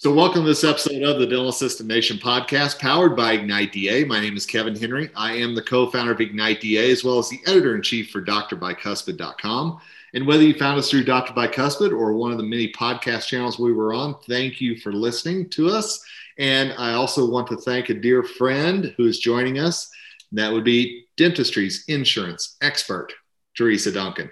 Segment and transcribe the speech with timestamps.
[0.00, 4.04] So, welcome to this episode of the Dental Assistant Nation podcast powered by Ignite DA.
[4.04, 5.10] My name is Kevin Henry.
[5.16, 8.10] I am the co founder of Ignite DA as well as the editor in chief
[8.10, 9.80] for drbicuspid.com.
[10.14, 11.32] And whether you found us through Dr.
[11.32, 15.48] Bicuspid or one of the many podcast channels we were on, thank you for listening
[15.50, 16.00] to us.
[16.38, 19.90] And I also want to thank a dear friend who is joining us.
[20.30, 23.12] That would be dentistry's insurance expert,
[23.56, 24.30] Teresa Duncan.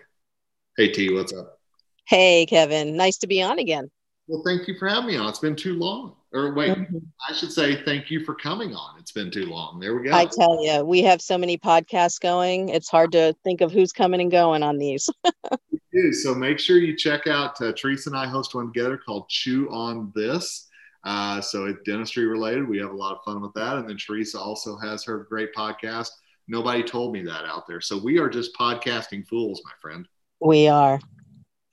[0.77, 1.59] Hey, T, what's up?
[2.07, 2.96] Hey, Kevin.
[2.96, 3.91] Nice to be on again.
[4.29, 5.29] Well, thank you for having me on.
[5.29, 6.17] It's been too long.
[6.33, 6.99] Or wait, mm-hmm.
[7.29, 8.98] I should say thank you for coming on.
[8.98, 9.79] It's been too long.
[9.79, 10.15] There we go.
[10.15, 12.69] I tell you, we have so many podcasts going.
[12.69, 15.09] It's hard to think of who's coming and going on these.
[15.97, 16.12] do.
[16.12, 19.69] so make sure you check out uh, Teresa and I host one together called Chew
[19.70, 20.69] on This.
[21.05, 22.69] Uh, so it's dentistry related.
[22.69, 23.77] We have a lot of fun with that.
[23.77, 26.09] And then Teresa also has her great podcast.
[26.48, 27.81] Nobody told me that out there.
[27.81, 30.06] So we are just podcasting fools, my friend.
[30.41, 31.01] We are.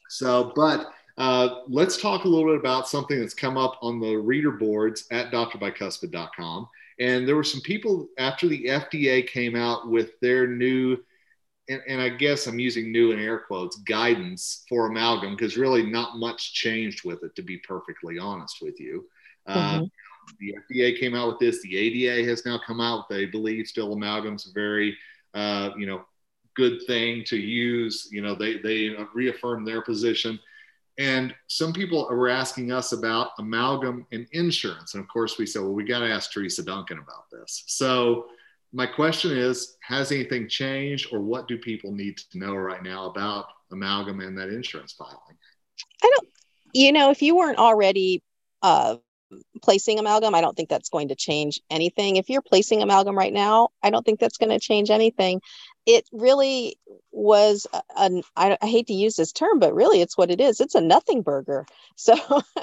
[0.09, 4.15] So, but uh, let's talk a little bit about something that's come up on the
[4.15, 6.67] reader boards at drbicuspid.com.
[6.99, 10.97] And there were some people after the FDA came out with their new,
[11.69, 15.83] and, and I guess I'm using new in air quotes, guidance for amalgam, because really
[15.83, 19.05] not much changed with it, to be perfectly honest with you.
[19.45, 19.85] Uh, mm-hmm.
[20.39, 21.61] the FDA came out with this.
[21.61, 23.09] The ADA has now come out.
[23.09, 24.97] They believe still amalgam's a very,
[25.33, 26.05] uh, you know,
[26.55, 28.07] good thing to use.
[28.11, 30.39] You know, they, they reaffirm their position.
[30.99, 34.93] And some people were asking us about amalgam and insurance.
[34.93, 37.63] And of course, we said, well, we got to ask Teresa Duncan about this.
[37.67, 38.27] So,
[38.75, 43.05] my question is Has anything changed, or what do people need to know right now
[43.05, 45.37] about amalgam and that insurance filing?
[46.03, 46.29] I don't,
[46.73, 48.23] you know, if you weren't already
[48.61, 48.97] uh,
[49.61, 52.15] placing amalgam, I don't think that's going to change anything.
[52.17, 55.41] If you're placing amalgam right now, I don't think that's going to change anything.
[55.85, 56.77] It really
[57.11, 57.67] was
[57.97, 60.59] an I, I hate to use this term but really it's what it is.
[60.59, 61.65] It's a nothing burger.
[61.95, 62.15] So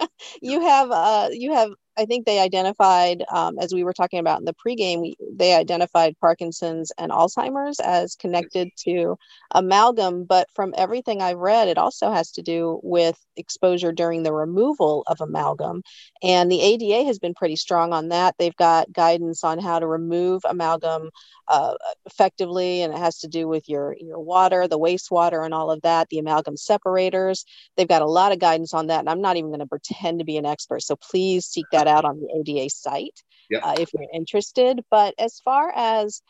[0.42, 4.38] you have uh you have I think they identified, um, as we were talking about
[4.38, 9.18] in the pregame, they identified Parkinson's and Alzheimer's as connected to
[9.50, 10.24] amalgam.
[10.24, 15.04] But from everything I've read, it also has to do with exposure during the removal
[15.08, 15.82] of amalgam.
[16.22, 18.34] And the ADA has been pretty strong on that.
[18.38, 21.10] They've got guidance on how to remove amalgam
[21.48, 21.74] uh,
[22.06, 25.82] effectively, and it has to do with your, your water, the wastewater, and all of
[25.82, 27.44] that, the amalgam separators.
[27.76, 29.00] They've got a lot of guidance on that.
[29.00, 30.82] And I'm not even going to pretend to be an expert.
[30.82, 33.20] So please seek that out on the ADA site
[33.50, 33.62] yep.
[33.64, 34.80] uh, if you're interested.
[34.90, 36.22] But as far as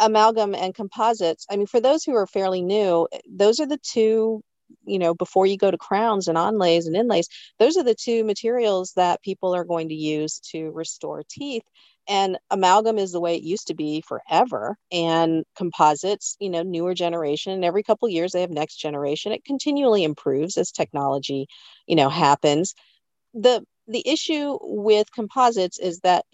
[0.00, 4.42] amalgam and composites, I mean, for those who are fairly new, those are the two
[4.86, 7.28] you know before you go to crowns and onlays and inlays
[7.58, 11.62] those are the two materials that people are going to use to restore teeth
[12.08, 16.94] and amalgam is the way it used to be forever and composites you know newer
[16.94, 21.46] generation every couple years they have next generation it continually improves as technology
[21.86, 22.74] you know happens
[23.34, 26.24] the the issue with composites is that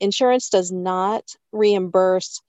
[0.00, 2.40] insurance does not reimburse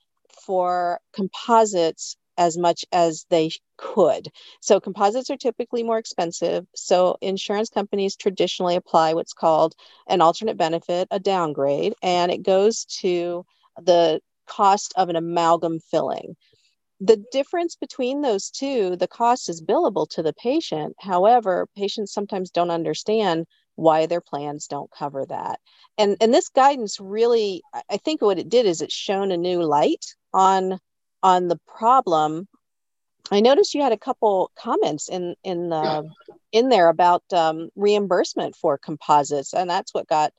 [0.45, 4.29] for composites as much as they could.
[4.59, 6.65] So composites are typically more expensive.
[6.75, 9.75] So insurance companies traditionally apply what's called
[10.07, 13.45] an alternate benefit, a downgrade, and it goes to
[13.81, 16.35] the cost of an amalgam filling.
[16.99, 20.95] The difference between those two, the cost is billable to the patient.
[20.99, 25.59] However, patients sometimes don't understand why their plans don't cover that.
[25.97, 29.63] And and this guidance really I think what it did is it shone a new
[29.63, 30.79] light on
[31.21, 32.47] on the problem.
[33.31, 36.01] I noticed you had a couple comments in in the yeah.
[36.51, 40.33] in there about um, reimbursement for composites, and that's what got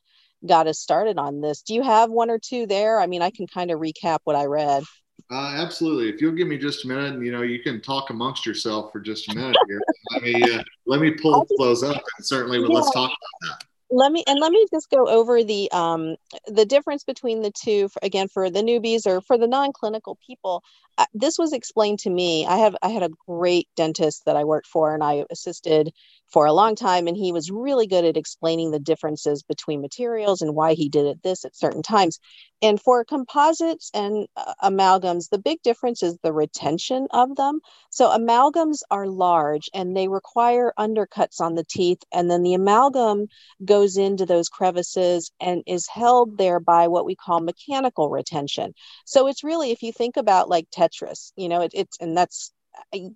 [0.46, 1.62] got us started on this.
[1.62, 3.00] Do you have one or two there?
[3.00, 4.84] I mean, I can kind of recap what I read.
[5.30, 6.10] Uh, absolutely.
[6.10, 9.00] If you'll give me just a minute, you know, you can talk amongst yourself for
[9.00, 9.80] just a minute here.
[10.12, 12.66] let me uh, let me pull those up, and certainly yeah.
[12.66, 16.64] let's talk about that let me and let me just go over the um the
[16.64, 20.62] difference between the two for, again for the newbies or for the non-clinical people
[20.98, 24.44] uh, this was explained to me i have i had a great dentist that i
[24.44, 25.92] worked for and i assisted
[26.34, 30.42] for a long time and he was really good at explaining the differences between materials
[30.42, 32.18] and why he did it this at certain times.
[32.60, 37.60] And for composites and uh, amalgams the big difference is the retention of them.
[37.90, 43.28] So amalgams are large and they require undercuts on the teeth and then the amalgam
[43.64, 48.74] goes into those crevices and is held there by what we call mechanical retention.
[49.06, 52.50] So it's really if you think about like tetris you know it, it's and that's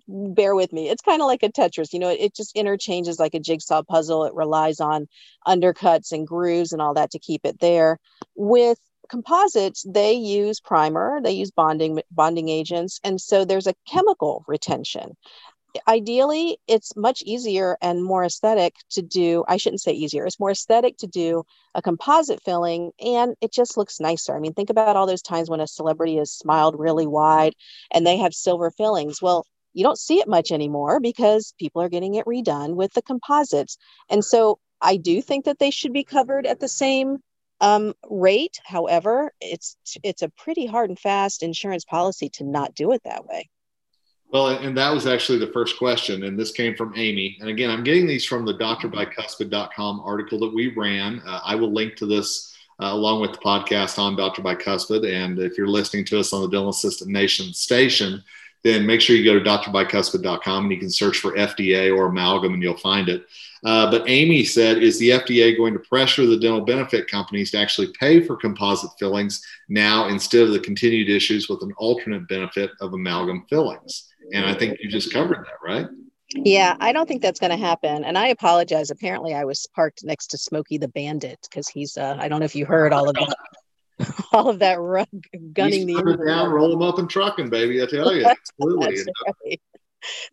[0.07, 0.89] bear with me.
[0.89, 3.83] It's kind of like a Tetris, you know, it, it, just interchanges like a jigsaw
[3.83, 4.25] puzzle.
[4.25, 5.07] It relies on
[5.47, 7.99] undercuts and grooves and all that to keep it there.
[8.35, 8.79] With
[9.09, 15.15] composites, they use primer, they use bonding bonding agents, and so there's a chemical retention.
[15.87, 20.51] Ideally it's much easier and more aesthetic to do i shouldn't say easier it's more
[20.51, 21.43] aesthetic to do
[21.75, 24.35] a composite filling and it just looks nicer.
[24.35, 27.53] I mean think about all those times when a celebrity has smiled really wide
[27.91, 29.21] and they have silver fillings.
[29.21, 33.01] Well you don't see it much anymore because people are getting it redone with the
[33.01, 33.77] composites.
[34.09, 37.17] And so i do think that they should be covered at the same
[37.61, 38.57] um, rate.
[38.65, 43.25] However it's it's a pretty hard and fast insurance policy to not do it that
[43.25, 43.49] way
[44.31, 47.37] well, and that was actually the first question, and this came from Amy.
[47.39, 51.21] And again, I'm getting these from the drbicuspid.com article that we ran.
[51.25, 54.41] Uh, I will link to this uh, along with the podcast on Dr.
[54.41, 55.05] Bicuspid.
[55.11, 58.23] And if you're listening to us on the Dental Assistant Nation station,
[58.63, 62.53] then make sure you go to drbicuspid.com and you can search for FDA or amalgam
[62.53, 63.25] and you'll find it.
[63.65, 67.57] Uh, but Amy said, is the FDA going to pressure the dental benefit companies to
[67.57, 72.71] actually pay for composite fillings now instead of the continued issues with an alternate benefit
[72.79, 74.09] of amalgam fillings?
[74.33, 75.87] And I think you just covered that, right?
[76.35, 78.03] Yeah, I don't think that's going to happen.
[78.03, 78.91] And I apologize.
[78.91, 82.45] Apparently, I was parked next to Smokey the Bandit because he's, uh, I don't know
[82.45, 83.35] if you heard all of that.
[84.31, 85.09] All of that rug
[85.51, 87.83] gunning the down, roll them up and trucking, baby.
[87.83, 88.25] I tell you,
[88.57, 89.03] absolutely.
[89.27, 89.61] right.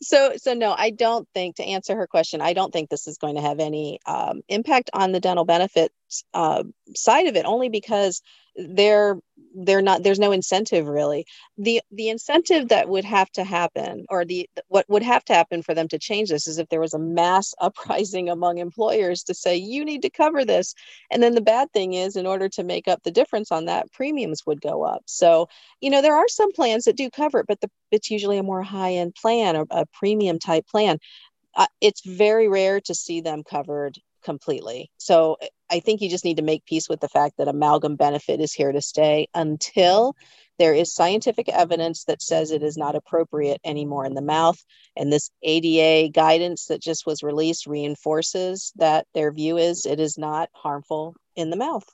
[0.01, 3.19] So, so no, I don't think to answer her question, I don't think this is
[3.19, 6.63] going to have any um, impact on the dental benefits uh,
[6.95, 8.23] side of it, only because
[8.55, 9.19] they're
[9.57, 11.27] they're not there's no incentive really.
[11.57, 15.63] The the incentive that would have to happen or the what would have to happen
[15.63, 19.35] for them to change this is if there was a mass uprising among employers to
[19.35, 20.75] say you need to cover this.
[21.11, 23.91] And then the bad thing is in order to make up the difference on that
[23.93, 25.03] premiums would go up.
[25.07, 25.49] So
[25.81, 28.43] you know there are some plans that do cover it but the, it's usually a
[28.43, 30.99] more high end plan or a premium type plan.
[31.55, 34.91] Uh, it's very rare to see them covered completely.
[34.99, 35.39] So
[35.71, 38.53] I think you just need to make peace with the fact that amalgam benefit is
[38.53, 40.15] here to stay until
[40.59, 44.63] there is scientific evidence that says it is not appropriate anymore in the mouth.
[44.97, 50.17] And this ADA guidance that just was released reinforces that their view is it is
[50.17, 51.87] not harmful in the mouth.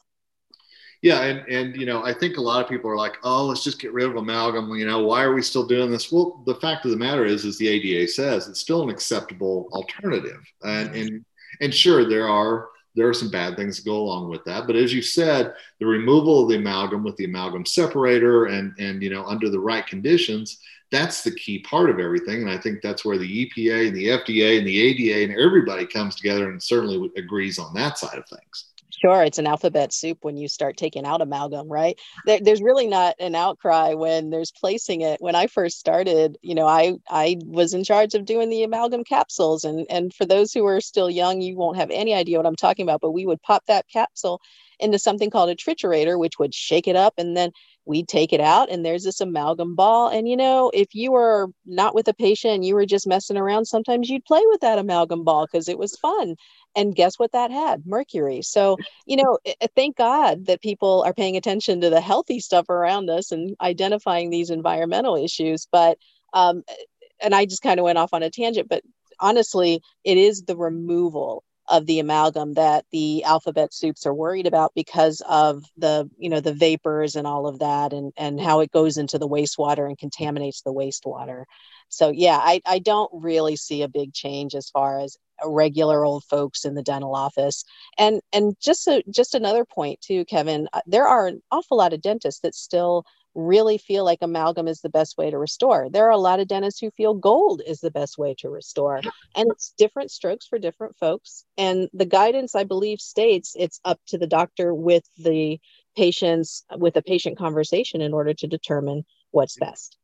[1.02, 3.64] Yeah, and and you know, I think a lot of people are like, "Oh, let's
[3.64, 6.12] just get rid of amalgam." You know, why are we still doing this?
[6.12, 9.68] Well, the fact of the matter is, as the ADA says, it's still an acceptable
[9.72, 11.24] alternative, and and
[11.60, 14.66] and sure, there are there are some bad things that go along with that.
[14.66, 19.02] But as you said, the removal of the amalgam with the amalgam separator and and
[19.02, 20.58] you know under the right conditions,
[20.90, 22.42] that's the key part of everything.
[22.42, 25.86] And I think that's where the EPA and the FDA and the ADA and everybody
[25.86, 28.71] comes together and certainly agrees on that side of things.
[29.04, 31.98] Sure, it's an alphabet soup when you start taking out amalgam, right?
[32.24, 35.20] There, there's really not an outcry when there's placing it.
[35.20, 39.02] When I first started, you know, I I was in charge of doing the amalgam
[39.02, 42.46] capsules, and and for those who are still young, you won't have any idea what
[42.46, 43.00] I'm talking about.
[43.00, 44.40] But we would pop that capsule
[44.78, 47.50] into something called a triturator, which would shake it up, and then
[47.84, 50.08] we'd take it out and there's this amalgam ball.
[50.08, 53.36] And you know if you were not with a patient and you were just messing
[53.36, 56.36] around sometimes you'd play with that amalgam ball because it was fun.
[56.74, 57.86] And guess what that had?
[57.86, 58.42] Mercury.
[58.42, 58.76] So
[59.06, 62.68] you know eh, eh, thank god that people are paying attention to the healthy stuff
[62.68, 65.66] around us and identifying these environmental issues.
[65.70, 65.98] But
[66.32, 66.74] um, eh,
[67.22, 68.82] and i just kind of went off on a tangent but
[69.20, 74.72] honestly it is the removal of the amalgam that the alphabet soups are worried about
[74.74, 78.70] because of the you know the vapors and all of that and and how it
[78.70, 81.44] goes into the wastewater and contaminates the wastewater.
[81.88, 86.24] So yeah i i don't really see a big change as far as regular old
[86.24, 87.64] folks in the dental office.
[87.98, 91.94] And and just so just another point too kevin uh, there are an awful lot
[91.94, 95.88] of dentists that still really feel like amalgam is the best way to restore.
[95.90, 99.00] There are a lot of dentists who feel gold is the best way to restore.
[99.34, 101.44] And it's different strokes for different folks.
[101.56, 105.58] And the guidance, I believe, states it's up to the doctor with the
[105.96, 109.96] patients, with a patient conversation in order to determine what's best.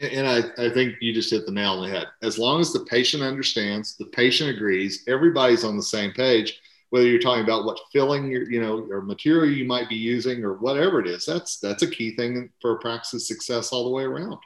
[0.00, 2.08] And I, I think you just hit the nail on the head.
[2.22, 6.60] As long as the patient understands, the patient agrees, everybody's on the same page
[6.92, 10.44] whether you're talking about what filling your, you know, or material you might be using
[10.44, 14.02] or whatever it is, that's that's a key thing for practice success all the way
[14.02, 14.36] around.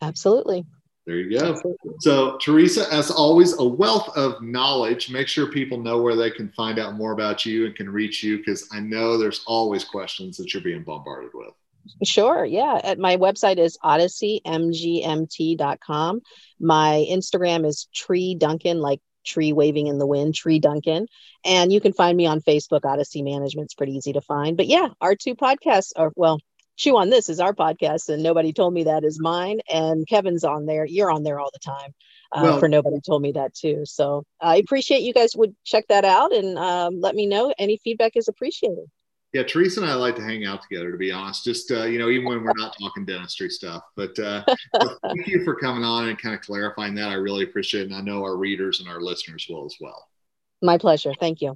[0.00, 0.64] Absolutely.
[1.06, 1.50] There you go.
[1.50, 1.92] Absolutely.
[2.00, 5.10] So, Teresa, as always, a wealth of knowledge.
[5.10, 8.22] Make sure people know where they can find out more about you and can reach
[8.22, 11.52] you because I know there's always questions that you're being bombarded with.
[12.02, 12.46] Sure.
[12.46, 12.80] Yeah.
[12.82, 16.20] At my website is odysseymgmt.com.
[16.60, 21.06] My Instagram is tree Duncan, like tree waving in the wind, Tree Duncan.
[21.44, 22.84] And you can find me on Facebook.
[22.84, 24.56] Odyssey Management's pretty easy to find.
[24.56, 26.38] But yeah, our two podcasts are, well,
[26.76, 29.60] Chew on This is our podcast, and Nobody Told Me That is mine.
[29.70, 30.86] And Kevin's on there.
[30.86, 31.92] You're on there all the time.
[32.32, 33.82] Uh, well, for Nobody Told Me That too.
[33.84, 37.52] So I appreciate you guys would check that out and um, let me know.
[37.58, 38.86] Any feedback is appreciated.
[39.32, 41.44] Yeah, Teresa and I like to hang out together, to be honest.
[41.44, 43.84] Just uh, you know, even when we're not talking dentistry stuff.
[43.94, 44.44] But uh,
[45.06, 47.10] thank you for coming on and kind of clarifying that.
[47.10, 50.04] I really appreciate it, and I know our readers and our listeners will as well.
[50.62, 51.14] My pleasure.
[51.20, 51.54] Thank you.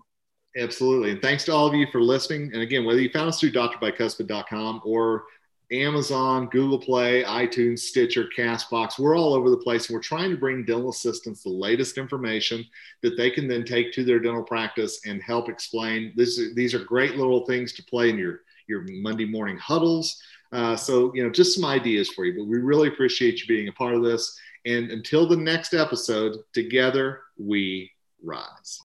[0.56, 2.52] Absolutely, and thanks to all of you for listening.
[2.52, 5.24] And again, whether you found us through drbicuspid.com or
[5.72, 8.98] Amazon, Google Play, iTunes, Stitcher, Castbox.
[8.98, 9.88] We're all over the place.
[9.88, 12.64] And we're trying to bring dental assistants the latest information
[13.02, 16.12] that they can then take to their dental practice and help explain.
[16.16, 20.22] This, these are great little things to play in your, your Monday morning huddles.
[20.52, 23.68] Uh, so, you know, just some ideas for you, but we really appreciate you being
[23.68, 24.38] a part of this.
[24.66, 27.90] And until the next episode, together we
[28.22, 28.84] rise.